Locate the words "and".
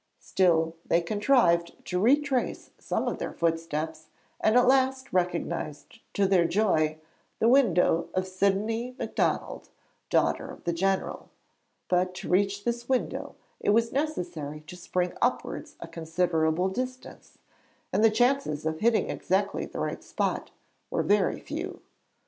4.39-4.57, 17.93-18.03